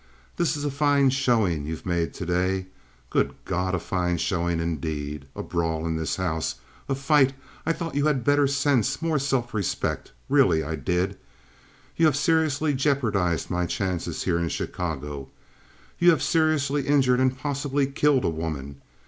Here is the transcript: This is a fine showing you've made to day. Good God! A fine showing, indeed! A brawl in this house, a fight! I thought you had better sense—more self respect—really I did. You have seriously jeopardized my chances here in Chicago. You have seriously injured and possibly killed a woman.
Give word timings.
This 0.37 0.57
is 0.57 0.65
a 0.65 0.71
fine 0.71 1.11
showing 1.11 1.67
you've 1.67 1.85
made 1.85 2.11
to 2.15 2.25
day. 2.25 2.65
Good 3.11 3.35
God! 3.45 3.75
A 3.75 3.79
fine 3.79 4.17
showing, 4.17 4.59
indeed! 4.59 5.27
A 5.35 5.43
brawl 5.43 5.85
in 5.85 5.95
this 5.95 6.15
house, 6.15 6.55
a 6.89 6.95
fight! 6.95 7.33
I 7.67 7.71
thought 7.73 7.93
you 7.93 8.07
had 8.07 8.23
better 8.23 8.47
sense—more 8.47 9.19
self 9.19 9.53
respect—really 9.53 10.63
I 10.63 10.73
did. 10.75 11.19
You 11.97 12.07
have 12.07 12.17
seriously 12.17 12.73
jeopardized 12.73 13.51
my 13.51 13.67
chances 13.67 14.23
here 14.23 14.39
in 14.39 14.49
Chicago. 14.49 15.29
You 15.99 16.09
have 16.09 16.23
seriously 16.23 16.87
injured 16.87 17.19
and 17.19 17.37
possibly 17.37 17.85
killed 17.85 18.25
a 18.25 18.29
woman. 18.29 18.81